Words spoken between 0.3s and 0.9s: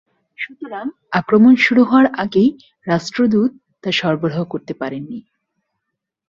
সুতরাং